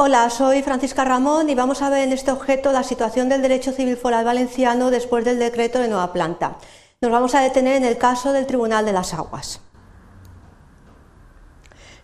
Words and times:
Hola, 0.00 0.30
soy 0.30 0.62
Francisca 0.62 1.04
Ramón 1.04 1.50
y 1.50 1.56
vamos 1.56 1.82
a 1.82 1.90
ver 1.90 2.06
en 2.06 2.12
este 2.12 2.30
objeto 2.30 2.70
la 2.70 2.84
situación 2.84 3.28
del 3.28 3.42
derecho 3.42 3.72
civil 3.72 3.96
foral 3.96 4.24
valenciano 4.24 4.92
después 4.92 5.24
del 5.24 5.40
decreto 5.40 5.80
de 5.80 5.88
nueva 5.88 6.12
planta. 6.12 6.56
Nos 7.00 7.10
vamos 7.10 7.34
a 7.34 7.40
detener 7.40 7.74
en 7.74 7.84
el 7.84 7.98
caso 7.98 8.32
del 8.32 8.46
Tribunal 8.46 8.84
de 8.84 8.92
las 8.92 9.12
Aguas. 9.12 9.60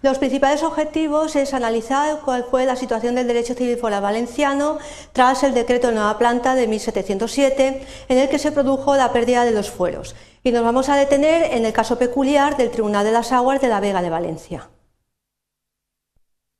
Los 0.02 0.18
principales 0.18 0.64
objetivos 0.64 1.36
es 1.36 1.54
analizar 1.54 2.18
cuál 2.24 2.42
fue 2.50 2.66
la 2.66 2.74
situación 2.74 3.14
del 3.14 3.28
derecho 3.28 3.54
civil 3.54 3.78
foral 3.78 4.02
valenciano 4.02 4.78
tras 5.12 5.44
el 5.44 5.54
decreto 5.54 5.86
de 5.86 5.94
nueva 5.94 6.18
planta 6.18 6.56
de 6.56 6.66
1707, 6.66 7.86
en 8.08 8.18
el 8.18 8.28
que 8.28 8.40
se 8.40 8.50
produjo 8.50 8.96
la 8.96 9.12
pérdida 9.12 9.44
de 9.44 9.52
los 9.52 9.70
fueros. 9.70 10.16
Y 10.42 10.50
nos 10.50 10.64
vamos 10.64 10.88
a 10.88 10.96
detener 10.96 11.54
en 11.54 11.64
el 11.64 11.72
caso 11.72 11.96
peculiar 11.96 12.56
del 12.56 12.72
Tribunal 12.72 13.04
de 13.04 13.12
las 13.12 13.30
Aguas 13.30 13.60
de 13.60 13.68
la 13.68 13.78
Vega 13.78 14.02
de 14.02 14.10
Valencia. 14.10 14.68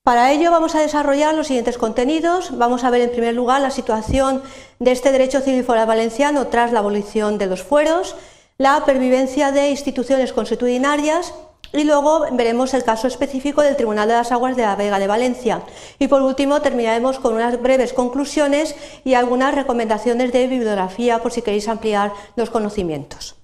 Para 0.04 0.32
ello 0.32 0.50
vamos 0.50 0.74
a 0.74 0.80
desarrollar 0.80 1.34
los 1.34 1.46
siguientes 1.46 1.78
contenidos. 1.78 2.58
Vamos 2.58 2.84
a 2.84 2.90
ver 2.90 3.00
en 3.00 3.10
primer 3.10 3.32
lugar 3.32 3.62
la 3.62 3.70
situación 3.70 4.42
de 4.78 4.92
este 4.92 5.10
derecho 5.12 5.40
civil 5.40 5.64
foral 5.64 5.86
valenciano 5.86 6.48
tras 6.48 6.72
la 6.72 6.80
abolición 6.80 7.38
de 7.38 7.46
los 7.46 7.62
fueros, 7.62 8.14
la 8.58 8.84
pervivencia 8.84 9.50
de 9.50 9.70
instituciones 9.70 10.34
constitucionarias 10.34 11.32
y 11.72 11.84
luego 11.84 12.26
veremos 12.32 12.74
el 12.74 12.84
caso 12.84 13.08
específico 13.08 13.62
del 13.62 13.76
Tribunal 13.76 14.06
de 14.06 14.12
las 14.12 14.30
Aguas 14.30 14.56
de 14.56 14.64
la 14.64 14.76
Vega 14.76 14.98
de 14.98 15.06
Valencia. 15.06 15.62
Y 15.98 16.08
por 16.08 16.20
último 16.20 16.60
terminaremos 16.60 17.18
con 17.18 17.32
unas 17.32 17.62
breves 17.62 17.94
conclusiones 17.94 18.76
y 19.04 19.14
algunas 19.14 19.54
recomendaciones 19.54 20.34
de 20.34 20.48
bibliografía 20.48 21.20
por 21.20 21.32
si 21.32 21.40
queréis 21.40 21.66
ampliar 21.66 22.12
los 22.36 22.50
conocimientos. 22.50 23.36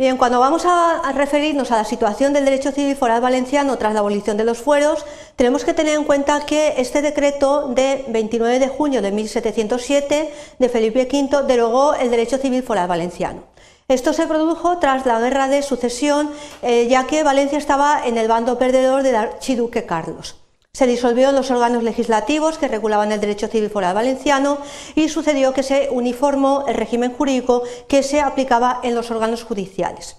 Bien, 0.00 0.16
cuando 0.16 0.40
vamos 0.40 0.62
a, 0.64 1.12
referirnos 1.12 1.70
a 1.70 1.76
la 1.76 1.84
situación 1.84 2.32
del 2.32 2.46
derecho 2.46 2.72
civil 2.72 2.96
foral 2.96 3.20
valenciano 3.20 3.76
tras 3.76 3.92
la 3.92 4.00
abolición 4.00 4.38
de 4.38 4.46
los 4.46 4.56
fueros, 4.56 5.04
tenemos 5.36 5.62
que 5.62 5.74
tener 5.74 5.94
en 5.94 6.04
cuenta 6.04 6.46
que 6.46 6.72
este 6.78 7.02
decreto 7.02 7.68
de 7.68 8.06
29 8.08 8.60
de 8.60 8.68
junio 8.68 9.02
de 9.02 9.12
1707 9.12 10.32
de 10.58 10.68
Felipe 10.70 11.06
V 11.06 11.42
derogó 11.42 11.92
el 11.92 12.10
derecho 12.10 12.38
civil 12.38 12.62
foral 12.62 12.88
valenciano. 12.88 13.42
Esto 13.88 14.14
se 14.14 14.26
produjo 14.26 14.78
tras 14.78 15.04
la 15.04 15.20
guerra 15.20 15.48
de 15.48 15.60
sucesión, 15.60 16.30
eh, 16.62 16.88
ya 16.88 17.06
que 17.06 17.22
Valencia 17.22 17.58
estaba 17.58 18.00
en 18.02 18.16
el 18.16 18.26
bando 18.26 18.56
perdedor 18.56 19.02
del 19.02 19.16
archiduque 19.16 19.84
Carlos. 19.84 20.39
Se 20.72 20.86
disolvieron 20.86 21.34
los 21.34 21.50
órganos 21.50 21.82
legislativos 21.82 22.56
que 22.56 22.68
regulaban 22.68 23.10
el 23.10 23.20
derecho 23.20 23.48
civil 23.48 23.70
foral 23.70 23.94
valenciano 23.94 24.58
y 24.94 25.08
sucedió 25.08 25.52
que 25.52 25.64
se 25.64 25.88
uniformó 25.90 26.64
el 26.68 26.74
régimen 26.74 27.12
jurídico 27.12 27.64
que 27.88 28.02
se 28.02 28.20
aplicaba 28.20 28.80
en 28.82 28.94
los 28.94 29.10
órganos 29.10 29.42
judiciales. 29.42 30.16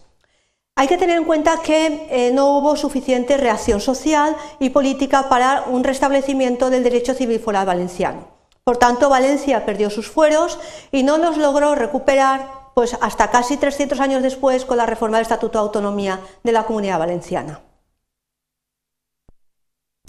Hay 0.75 0.87
que 0.87 0.97
tener 0.97 1.17
en 1.17 1.25
cuenta 1.25 1.61
que 1.61 2.07
eh, 2.09 2.31
no 2.33 2.57
hubo 2.57 2.75
suficiente 2.75 3.37
reacción 3.37 3.79
social 3.79 4.35
y 4.59 4.71
política 4.71 5.29
para 5.29 5.63
un 5.67 5.83
restablecimiento 5.83 6.69
del 6.69 6.83
derecho 6.83 7.13
civil 7.13 7.39
foral 7.39 7.65
valenciano. 7.65 8.27
Por 8.63 8.77
tanto, 8.77 9.09
Valencia 9.09 9.65
perdió 9.65 9.89
sus 9.89 10.09
fueros 10.09 10.59
y 10.91 11.03
no 11.03 11.17
los 11.17 11.37
logró 11.37 11.75
recuperar 11.75 12.71
pues, 12.75 12.97
hasta 13.01 13.31
casi 13.31 13.57
300 13.57 13.99
años 13.99 14.21
después 14.21 14.65
con 14.65 14.77
la 14.77 14.85
reforma 14.85 15.17
del 15.17 15.23
Estatuto 15.23 15.59
de 15.59 15.65
Autonomía 15.65 16.19
de 16.43 16.51
la 16.51 16.63
Comunidad 16.63 16.99
Valenciana. 16.99 17.61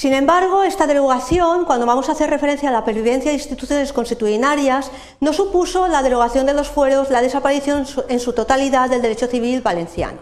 Sin 0.02 0.14
embargo, 0.14 0.64
esta 0.64 0.88
derogación, 0.88 1.64
cuando 1.64 1.86
vamos 1.86 2.08
a 2.08 2.12
hacer 2.12 2.28
referencia 2.28 2.70
a 2.70 2.72
la 2.72 2.84
pervivencia 2.84 3.30
de 3.30 3.36
instituciones 3.36 3.92
constitucionarias, 3.92 4.90
no 5.20 5.32
supuso 5.32 5.86
la 5.86 6.02
derogación 6.02 6.44
de 6.44 6.54
los 6.54 6.68
fueros, 6.68 7.08
la 7.10 7.22
desaparición 7.22 7.86
en 8.08 8.18
su 8.18 8.32
totalidad 8.32 8.90
del 8.90 9.00
derecho 9.00 9.28
civil 9.28 9.60
valenciano. 9.60 10.18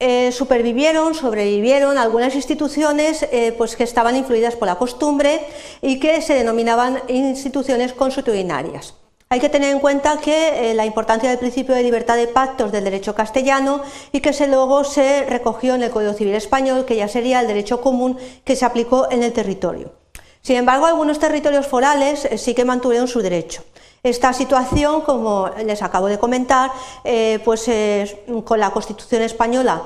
Eh, 0.00 0.32
supervivieron, 0.32 1.14
sobrevivieron 1.14 1.96
algunas 1.96 2.34
instituciones 2.34 3.22
eh, 3.30 3.54
pues 3.56 3.76
que 3.76 3.84
estaban 3.84 4.16
influidas 4.16 4.56
por 4.56 4.66
la 4.66 4.74
costumbre 4.74 5.46
y 5.80 6.00
que 6.00 6.20
se 6.20 6.34
denominaban 6.34 7.00
instituciones 7.06 7.92
constitucionarias. 7.92 8.97
Hay 9.30 9.40
que 9.40 9.50
tener 9.50 9.72
en 9.72 9.80
cuenta 9.80 10.18
que 10.20 10.70
eh, 10.70 10.74
la 10.74 10.86
importancia 10.86 11.28
del 11.28 11.38
principio 11.38 11.74
de 11.74 11.82
libertad 11.82 12.16
de 12.16 12.28
pactos 12.28 12.72
del 12.72 12.84
derecho 12.84 13.14
castellano 13.14 13.82
y 14.10 14.20
que 14.20 14.30
ese 14.30 14.48
luego 14.48 14.84
se 14.84 15.26
recogió 15.26 15.74
en 15.74 15.82
el 15.82 15.90
Código 15.90 16.14
Civil 16.14 16.34
Español, 16.34 16.86
que 16.86 16.96
ya 16.96 17.08
sería 17.08 17.40
el 17.40 17.46
derecho 17.46 17.82
común 17.82 18.16
que 18.44 18.56
se 18.56 18.64
aplicó 18.64 19.06
en 19.10 19.22
el 19.22 19.34
territorio. 19.34 19.92
Sin 20.40 20.56
embargo, 20.56 20.86
algunos 20.86 21.18
territorios 21.18 21.66
forales 21.66 22.24
eh, 22.24 22.38
sí 22.38 22.54
que 22.54 22.64
mantuvieron 22.64 23.06
su 23.06 23.20
derecho. 23.20 23.62
Esta 24.02 24.32
situación, 24.32 25.02
como 25.02 25.50
les 25.62 25.82
acabo 25.82 26.06
de 26.06 26.18
comentar, 26.18 26.70
eh, 27.04 27.40
pues 27.44 27.68
con 28.44 28.60
la 28.60 28.70
Constitución 28.70 29.22
española 29.22 29.82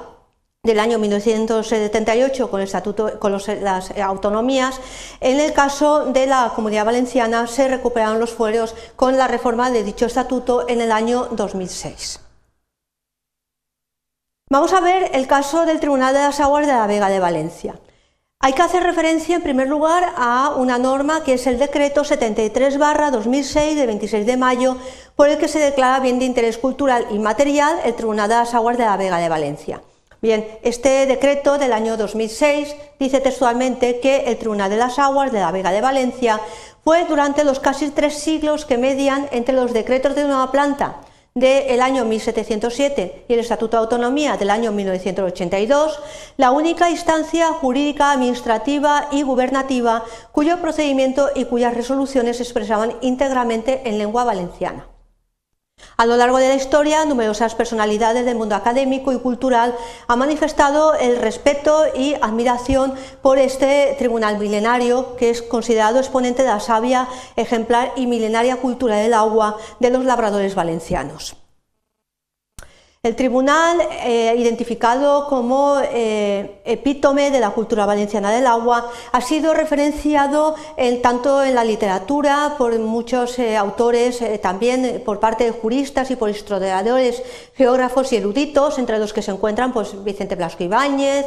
del 0.64 0.78
año 0.78 1.00
1978 1.00 2.48
con, 2.48 2.60
el 2.60 2.66
estatuto, 2.66 3.18
con 3.18 3.32
las 3.32 3.90
autonomías. 3.98 4.80
En 5.20 5.40
el 5.40 5.52
caso 5.52 6.04
de 6.12 6.28
la 6.28 6.52
Comunidad 6.54 6.84
Valenciana 6.84 7.48
se 7.48 7.66
recuperaron 7.66 8.20
los 8.20 8.30
fueros 8.30 8.76
con 8.94 9.18
la 9.18 9.26
reforma 9.26 9.72
de 9.72 9.82
dicho 9.82 10.06
estatuto 10.06 10.68
en 10.68 10.80
el 10.80 10.92
año 10.92 11.26
2006. 11.32 12.20
Vamos 14.50 14.72
a 14.72 14.78
ver 14.78 15.10
el 15.14 15.26
caso 15.26 15.66
del 15.66 15.80
Tribunal 15.80 16.14
de 16.14 16.20
las 16.20 16.38
Aguas 16.38 16.64
de 16.64 16.74
la 16.74 16.86
Vega 16.86 17.08
de 17.08 17.18
Valencia. 17.18 17.80
Hay 18.38 18.52
que 18.52 18.62
hacer 18.62 18.84
referencia 18.84 19.34
en 19.34 19.42
primer 19.42 19.66
lugar 19.66 20.12
a 20.16 20.54
una 20.56 20.78
norma 20.78 21.24
que 21.24 21.34
es 21.34 21.48
el 21.48 21.58
decreto 21.58 22.04
73-2006 22.04 23.74
de 23.74 23.86
26 23.86 24.26
de 24.26 24.36
mayo 24.36 24.76
por 25.16 25.28
el 25.28 25.38
que 25.38 25.48
se 25.48 25.58
declara 25.58 25.98
bien 25.98 26.20
de 26.20 26.26
interés 26.26 26.56
cultural 26.56 27.08
y 27.10 27.18
material 27.18 27.80
el 27.84 27.96
Tribunal 27.96 28.28
de 28.28 28.36
las 28.36 28.54
Aguas 28.54 28.78
de 28.78 28.84
la 28.84 28.96
Vega 28.96 29.18
de 29.18 29.28
Valencia. 29.28 29.82
Bien, 30.22 30.46
este 30.62 31.04
decreto 31.06 31.58
del 31.58 31.72
año 31.72 31.96
2006 31.96 32.76
dice 33.00 33.18
textualmente 33.18 33.98
que 33.98 34.26
el 34.26 34.38
Tribunal 34.38 34.70
de 34.70 34.76
las 34.76 35.00
Aguas 35.00 35.32
de 35.32 35.40
la 35.40 35.50
Vega 35.50 35.72
de 35.72 35.80
Valencia 35.80 36.40
fue 36.84 37.04
durante 37.06 37.42
los 37.42 37.58
casi 37.58 37.90
tres 37.90 38.20
siglos 38.20 38.64
que 38.64 38.78
median 38.78 39.28
entre 39.32 39.52
los 39.52 39.72
decretos 39.72 40.14
de 40.14 40.22
nueva 40.22 40.52
planta 40.52 41.00
del 41.34 41.80
año 41.80 42.04
1707 42.04 43.24
y 43.26 43.32
el 43.32 43.40
Estatuto 43.40 43.76
de 43.76 43.82
Autonomía 43.82 44.36
del 44.36 44.50
año 44.50 44.70
1982, 44.70 45.98
la 46.36 46.52
única 46.52 46.88
instancia 46.88 47.48
jurídica, 47.48 48.12
administrativa 48.12 49.08
y 49.10 49.22
gubernativa 49.22 50.04
cuyo 50.30 50.60
procedimiento 50.60 51.30
y 51.34 51.46
cuyas 51.46 51.74
resoluciones 51.74 52.36
se 52.36 52.44
expresaban 52.44 52.94
íntegramente 53.00 53.82
en 53.86 53.98
lengua 53.98 54.22
valenciana. 54.22 54.91
A 55.96 56.06
lo 56.06 56.16
largo 56.16 56.38
de 56.38 56.48
la 56.48 56.54
historia, 56.54 57.04
numerosas 57.04 57.54
personalidades 57.54 58.24
del 58.24 58.36
mundo 58.36 58.54
académico 58.54 59.12
y 59.12 59.18
cultural 59.18 59.74
han 60.08 60.18
manifestado 60.18 60.94
el 60.94 61.16
respeto 61.16 61.84
y 61.94 62.14
admiración 62.14 62.94
por 63.20 63.38
este 63.38 63.94
tribunal 63.98 64.38
milenario, 64.38 65.16
que 65.16 65.30
es 65.30 65.42
considerado 65.42 65.98
exponente 65.98 66.42
de 66.42 66.48
la 66.48 66.60
sabia, 66.60 67.08
ejemplar 67.36 67.92
y 67.96 68.06
milenaria 68.06 68.56
cultura 68.56 68.96
del 68.96 69.14
agua 69.14 69.56
de 69.80 69.90
los 69.90 70.04
labradores 70.04 70.54
valencianos. 70.54 71.41
El 73.04 73.16
tribunal, 73.16 73.80
eh, 74.04 74.32
identificado 74.38 75.26
como 75.26 75.80
eh, 75.82 76.60
epítome 76.64 77.32
de 77.32 77.40
la 77.40 77.50
cultura 77.50 77.84
valenciana 77.84 78.30
del 78.30 78.46
agua, 78.46 78.92
ha 79.10 79.20
sido 79.20 79.54
referenciado 79.54 80.54
tanto 81.02 81.42
en 81.42 81.56
la 81.56 81.64
literatura 81.64 82.54
por 82.56 82.78
muchos 82.78 83.40
eh, 83.40 83.56
autores, 83.56 84.22
también 84.40 85.02
por 85.04 85.18
parte 85.18 85.42
de 85.42 85.50
juristas 85.50 86.12
y 86.12 86.14
por 86.14 86.30
historiadores, 86.30 87.24
geógrafos 87.56 88.12
y 88.12 88.18
eruditos, 88.18 88.78
entre 88.78 89.00
los 89.00 89.12
que 89.12 89.22
se 89.22 89.32
encuentran 89.32 89.72
pues, 89.72 90.04
Vicente 90.04 90.36
Blasco 90.36 90.62
Ibáñez, 90.62 91.26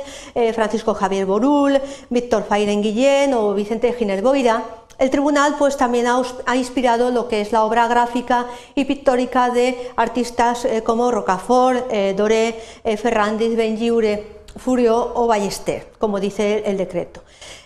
Francisco 0.53 0.93
Javier 0.93 1.25
Borul, 1.25 1.81
Víctor 2.09 2.45
Fairen 2.47 2.81
Guillén 2.81 3.33
o 3.33 3.53
Vicente 3.53 3.91
Giner 3.91 4.21
Boira. 4.21 4.63
El 4.97 5.09
tribunal 5.09 5.55
pues, 5.57 5.75
también 5.75 6.07
ha, 6.07 6.55
inspirado 6.55 7.11
lo 7.11 7.27
que 7.27 7.41
es 7.41 7.51
la 7.51 7.65
obra 7.65 7.87
gráfica 7.87 8.45
y 8.75 8.85
pictórica 8.85 9.49
de 9.49 9.91
artistas 9.97 10.63
eh, 10.63 10.83
como 10.83 11.11
Rocafort, 11.11 11.87
eh, 11.91 12.13
Doré, 12.15 12.61
eh, 12.83 13.55
Benlliure, 13.55 14.35
Furio 14.55 15.11
o 15.15 15.27
Ballester, 15.27 15.91
como 15.99 16.21
dice 16.21 16.63
el, 16.65 16.77
decreto. 16.77 17.21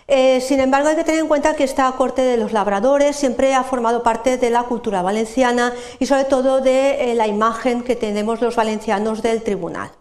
sin 0.08 0.58
embargo, 0.58 0.88
hay 0.88 0.96
que 0.96 1.04
tener 1.04 1.20
en 1.20 1.28
cuenta 1.28 1.54
que 1.54 1.62
esta 1.62 1.92
corte 1.92 2.22
de 2.22 2.36
los 2.36 2.52
labradores 2.52 3.14
siempre 3.14 3.54
ha 3.54 3.62
formado 3.62 4.02
parte 4.02 4.38
de 4.38 4.50
la 4.50 4.64
cultura 4.64 5.00
valenciana 5.00 5.72
y 6.00 6.06
sobre 6.06 6.24
todo 6.24 6.60
de 6.60 7.14
la 7.14 7.28
imagen 7.28 7.84
que 7.84 7.94
tenemos 7.94 8.40
los 8.40 8.56
valencianos 8.56 9.22
del 9.22 9.44
tribunal. 9.44 9.92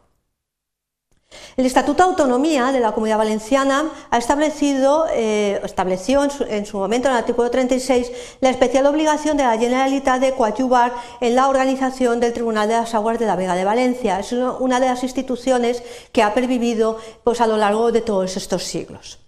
El 1.60 1.66
Estatuto 1.66 2.04
de 2.04 2.10
Autonomía 2.12 2.72
de 2.72 2.80
la 2.80 2.94
Comunidad 2.94 3.18
Valenciana 3.18 3.92
ha 4.10 4.18
establecido, 4.18 5.08
eh, 5.12 5.60
estableció 5.62 6.24
en 6.24 6.66
su, 6.66 6.78
momento 6.78 7.10
en 7.10 7.16
el 7.16 7.20
artículo 7.20 7.52
36 7.52 8.12
la 8.40 8.50
especial 8.50 8.86
obligación 8.86 9.36
de 9.36 9.44
la 9.44 9.58
Generalitat 9.58 10.22
de 10.22 10.34
coadyuvar 10.34 10.94
en 11.20 11.36
la 11.36 11.50
organización 11.50 12.22
del 12.22 12.31
Tribunal 12.31 12.70
de 12.70 12.76
las 12.76 12.96
Aguas 12.96 13.20
de 13.20 13.26
la 13.26 13.36
Vega 13.36 13.56
de 13.56 13.66
Valencia. 13.66 14.22
Es 14.22 14.31
una 14.31 14.80
de 14.80 14.86
las 14.86 15.04
instituciones 15.04 15.84
que 16.14 16.24
ha 16.24 16.34
pervivido 16.34 16.98
pues, 17.26 17.42
a 17.42 17.48
lo 17.48 17.58
largo 17.58 17.92
de 17.92 18.00
todos 18.00 18.38
estos 18.38 18.64
siglos. 18.64 19.20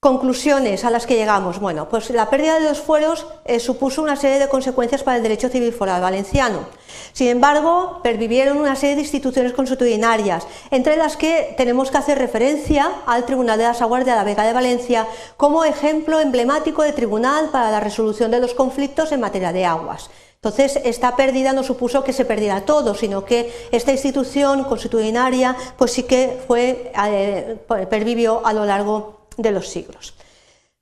Conclusiones 0.00 0.84
a 0.84 0.90
las 0.90 1.06
que 1.06 1.16
llegamos. 1.16 1.58
Bueno, 1.58 1.88
pues 1.88 2.10
la 2.10 2.30
pérdida 2.30 2.60
de 2.60 2.68
los 2.68 2.78
fueros 2.78 3.26
eh, 3.44 3.58
supuso 3.58 4.00
una 4.00 4.14
serie 4.14 4.38
de 4.38 4.48
consecuencias 4.48 5.02
para 5.02 5.16
el 5.16 5.24
derecho 5.24 5.48
civil 5.48 5.72
foral 5.72 6.00
valenciano. 6.00 6.68
Sin 7.12 7.26
embargo, 7.26 7.98
pervivieron 8.00 8.58
una 8.58 8.76
serie 8.76 8.94
de 8.94 9.02
instituciones 9.02 9.54
consuetudinarias, 9.54 10.46
entre 10.70 10.96
las 10.96 11.16
que 11.16 11.52
tenemos 11.56 11.90
que 11.90 11.98
hacer 11.98 12.16
referencia 12.16 12.88
al 13.06 13.26
Tribunal 13.26 13.58
de 13.58 13.64
las 13.64 13.82
Aguas 13.82 14.04
de 14.04 14.12
la 14.12 14.22
Vega 14.22 14.44
de 14.44 14.52
Valencia 14.52 15.08
como 15.36 15.64
ejemplo 15.64 16.20
emblemático 16.20 16.84
de 16.84 16.92
tribunal 16.92 17.48
para 17.50 17.72
la 17.72 17.80
resolución 17.80 18.30
de 18.30 18.38
los 18.38 18.54
conflictos 18.54 19.10
en 19.10 19.18
materia 19.18 19.52
de 19.52 19.64
aguas. 19.64 20.10
Entonces, 20.36 20.78
esta 20.84 21.16
pérdida 21.16 21.52
no 21.52 21.64
supuso 21.64 22.04
que 22.04 22.12
se 22.12 22.24
perdiera 22.24 22.60
todo, 22.60 22.94
sino 22.94 23.24
que 23.24 23.52
esta 23.72 23.90
institución 23.90 24.62
consuetudinaria 24.62 25.56
pues 25.76 25.90
sí 25.90 26.04
que 26.04 26.38
fue, 26.46 26.92
eh, 26.94 27.56
pervivió 27.90 28.46
a 28.46 28.52
lo 28.52 28.64
largo 28.64 29.17
de 29.38 29.52
los 29.52 29.68
siglos. 29.68 30.14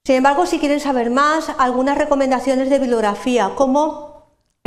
Sin 0.05 0.17
embargo, 0.17 0.47
si 0.47 0.58
quieren 0.58 0.81
saber 0.81 1.11
más, 1.11 1.50
algunas 1.58 1.99
recomendaciones 1.99 2.70
de 2.70 2.79
bibliografía, 2.79 3.53
como 3.55 4.06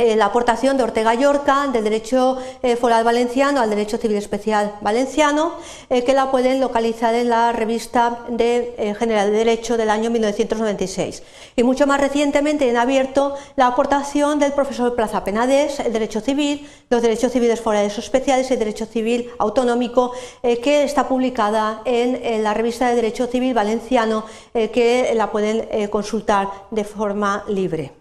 eh, 0.00 0.16
la 0.16 0.26
aportación 0.26 0.78
de 0.78 0.82
Ortega 0.82 1.12
Yorca 1.12 1.66
del 1.70 1.84
derecho 1.84 2.38
eh, 2.62 2.76
foral 2.76 3.04
valenciano 3.04 3.60
al 3.60 3.68
derecho 3.68 3.98
civil 3.98 4.16
especial 4.16 4.76
valenciano, 4.80 5.56
eh, 5.90 6.04
que 6.04 6.14
la 6.14 6.30
pueden 6.30 6.58
localizar 6.58 7.14
en 7.14 7.28
la 7.28 7.52
revista 7.52 8.20
de, 8.30 8.94
General 8.98 9.30
de 9.30 9.36
Derecho 9.36 9.76
del 9.76 9.90
año 9.90 10.08
1996. 10.08 11.22
Y 11.54 11.64
mucho 11.64 11.86
más 11.86 12.00
recientemente 12.00 12.70
en 12.70 12.78
abierto 12.78 13.34
la 13.56 13.66
aportación 13.66 14.38
del 14.38 14.52
profesor 14.52 14.94
Plaza 14.94 15.22
Penades, 15.22 15.80
el 15.80 15.92
derecho 15.92 16.22
civil, 16.22 16.66
los 16.88 17.02
derechos 17.02 17.32
civiles 17.32 17.60
forales 17.60 17.94
o 17.98 18.00
especiales 18.00 18.48
y 18.48 18.54
el 18.54 18.58
derecho 18.58 18.86
civil 18.86 19.28
autonómico, 19.38 20.12
que 20.42 20.82
está 20.82 21.08
publicada 21.08 21.82
en, 21.84 22.42
la 22.42 22.54
revista 22.54 22.88
de 22.88 22.94
Derecho 22.94 23.26
Civil 23.26 23.52
Valenciano, 23.52 24.24
que 24.52 25.12
la 25.14 25.30
pueden 25.30 25.88
consultar 25.90 26.48
de 26.70 26.84
forma 26.84 27.44
libre. 27.48 27.99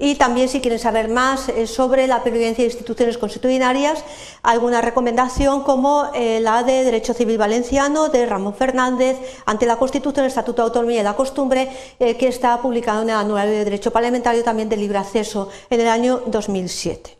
Y 0.00 0.14
también 0.14 0.48
si 0.48 0.62
quieren 0.62 0.78
saber 0.78 1.08
más 1.10 1.50
eh, 1.50 1.66
sobre 1.66 2.06
la 2.06 2.24
pervivencia 2.24 2.64
de 2.64 2.70
instituciones 2.70 3.18
constitucionarias, 3.18 4.02
alguna 4.42 4.80
recomendación 4.80 5.62
como 5.62 6.10
eh, 6.14 6.40
la 6.40 6.62
de 6.62 6.84
Derecho 6.84 7.12
Civil 7.12 7.36
Valenciano 7.36 8.08
de 8.08 8.24
Ramón 8.24 8.54
Fernández 8.54 9.18
ante 9.44 9.66
la 9.66 9.76
Constitución, 9.76 10.24
el 10.24 10.30
Estatuto 10.30 10.62
de 10.62 10.68
Autonomía 10.68 11.00
y 11.00 11.04
la 11.04 11.16
Costumbre, 11.16 11.68
eh, 11.98 12.16
que 12.16 12.28
está 12.28 12.62
publicado 12.62 13.02
en 13.02 13.10
el 13.10 13.16
Anual 13.16 13.48
de 13.48 13.64
Derecho 13.64 13.92
Parlamentario 13.92 14.42
también 14.42 14.70
de 14.70 14.78
libre 14.78 14.96
acceso 14.96 15.50
en 15.68 15.80
el 15.80 15.88
año 15.88 16.22
2007. 16.26 17.19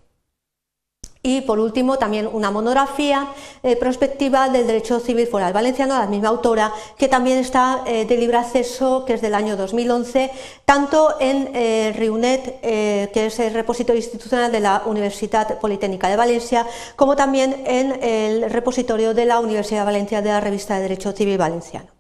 Y 1.22 1.42
por 1.42 1.58
último, 1.58 1.98
también 1.98 2.26
una 2.32 2.50
monografía 2.50 3.28
eh, 3.62 3.76
prospectiva 3.76 4.48
del 4.48 4.66
derecho 4.66 5.00
civil 5.00 5.26
foral 5.26 5.52
valenciano, 5.52 5.98
la 5.98 6.06
misma 6.06 6.28
autora, 6.28 6.72
que 6.96 7.08
también 7.08 7.36
está 7.36 7.82
eh, 7.86 8.06
de 8.06 8.16
libre 8.16 8.38
acceso, 8.38 9.04
que 9.04 9.14
es 9.14 9.20
del 9.20 9.34
año 9.34 9.54
2011, 9.54 10.30
tanto 10.64 11.16
en 11.20 11.50
eh, 11.54 11.92
RIUNET, 11.94 12.60
que 12.62 13.26
es 13.26 13.38
el 13.38 13.52
repositorio 13.52 14.00
institucional 14.00 14.50
de 14.50 14.60
la 14.60 14.82
Universidad 14.86 15.58
Politécnica 15.58 16.08
de 16.08 16.16
Valencia, 16.16 16.66
como 16.96 17.16
también 17.16 17.64
en 17.66 18.02
el 18.02 18.50
repositorio 18.50 19.12
de 19.12 19.26
la 19.26 19.40
Universidad 19.40 19.80
de 19.80 19.86
Valencia 19.86 20.22
de 20.22 20.30
la 20.30 20.40
revista 20.40 20.76
de 20.76 20.82
Derecho 20.82 21.12
Civil 21.12 21.36
Valenciano. 21.36 21.99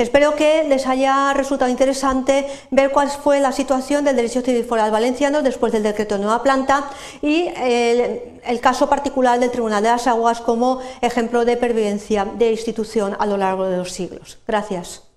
Espero 0.00 0.34
que 0.34 0.64
les 0.64 0.86
haya 0.86 1.34
resultado 1.34 1.70
interesante 1.70 2.46
ver 2.70 2.90
cuál 2.90 3.10
fue 3.10 3.38
la 3.38 3.52
situación 3.52 4.02
del 4.02 4.16
derecho 4.16 4.40
civil 4.40 4.64
foral 4.64 4.90
valenciano 4.90 5.42
después 5.42 5.72
del 5.72 5.82
decreto 5.82 6.14
de 6.14 6.22
nueva 6.22 6.42
planta 6.42 6.88
y 7.20 7.48
el, 7.54 8.40
el 8.42 8.60
caso 8.60 8.88
particular 8.88 9.38
del 9.38 9.50
Tribunal 9.50 9.82
de 9.82 9.90
las 9.90 10.06
Aguas 10.06 10.40
como 10.40 10.80
ejemplo 11.02 11.44
de 11.44 11.58
pervivencia 11.58 12.24
de 12.24 12.50
institución 12.50 13.14
a 13.18 13.26
lo 13.26 13.36
largo 13.36 13.66
de 13.66 13.76
los 13.76 13.92
siglos. 13.92 14.38
Gracias. 14.46 15.09